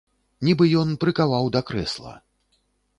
Нібы 0.47 0.65
ён 0.81 0.89
прыкаваў 1.05 1.53
да 1.57 1.61
крэсла. 1.71 2.19